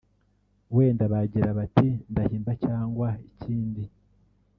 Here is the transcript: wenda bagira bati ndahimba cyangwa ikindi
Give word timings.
wenda 0.75 1.03
bagira 1.13 1.49
bati 1.59 1.89
ndahimba 2.11 2.51
cyangwa 2.65 3.07
ikindi 3.29 3.83